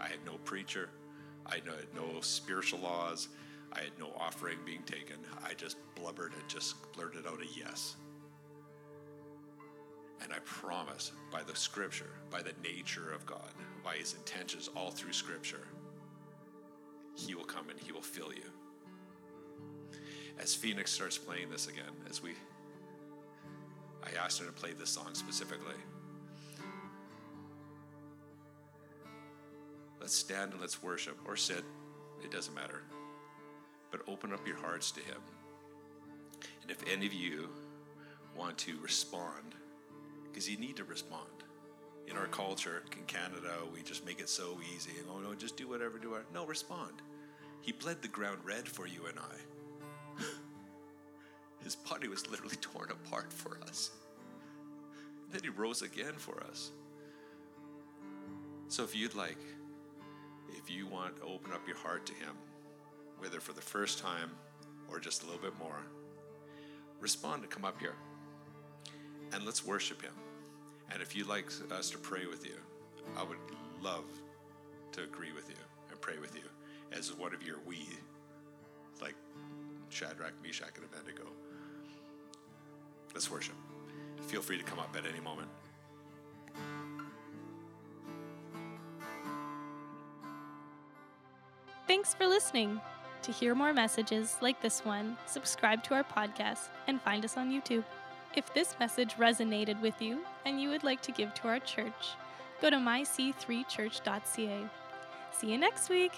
[0.00, 0.88] I had no preacher,
[1.44, 3.28] I had no spiritual laws,
[3.72, 5.16] I had no offering being taken.
[5.44, 7.96] I just blubbered and just blurted out a yes.
[10.22, 13.52] And I promise by the scripture, by the nature of God,
[13.84, 15.68] by his intentions all through scripture,
[17.14, 18.50] he will come and he will fill you.
[20.38, 22.32] As Phoenix starts playing this again, as we,
[24.02, 25.74] I asked her to play this song specifically.
[30.00, 31.64] Let's stand and let's worship or sit,
[32.22, 32.82] it doesn't matter.
[33.90, 35.20] But open up your hearts to him.
[36.62, 37.48] And if any of you
[38.36, 39.54] want to respond,
[40.37, 41.30] because you need to respond.
[42.09, 44.91] In our culture, in Canada, we just make it so easy.
[44.99, 46.28] And, oh no, just do whatever, do whatever.
[46.34, 46.93] No, respond.
[47.62, 50.22] He bled the ground red for you and I.
[51.64, 53.93] His body was literally torn apart for us.
[55.32, 56.70] then he rose again for us.
[58.68, 59.39] So if you'd like,
[60.51, 62.37] if you want to open up your heart to him,
[63.20, 64.32] whether for the first time
[64.91, 65.80] or just a little bit more,
[67.01, 67.95] respond to come up here
[69.32, 70.12] and let's worship him.
[70.93, 72.57] And if you'd like us to pray with you,
[73.16, 73.39] I would
[73.82, 74.05] love
[74.93, 75.57] to agree with you
[75.91, 76.43] and pray with you
[76.93, 77.89] as one of your we,
[79.03, 79.14] like
[79.91, 81.24] Shadrach, Meshach, and Abednego.
[83.14, 83.55] Let's worship.
[84.26, 85.49] Feel free to come up at any moment.
[91.87, 92.80] Thanks for listening.
[93.22, 97.51] To hear more messages like this one, subscribe to our podcast and find us on
[97.51, 97.84] YouTube.
[98.37, 102.14] If this message resonated with you and you would like to give to our church,
[102.61, 104.61] go to myc3church.ca.
[105.32, 106.12] See you next week.